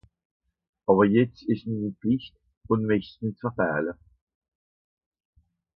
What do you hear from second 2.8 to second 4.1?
mächt's nìtt verfähle.